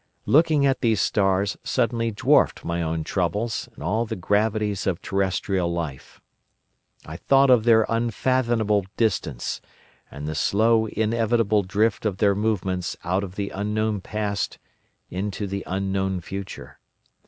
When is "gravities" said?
4.15-4.87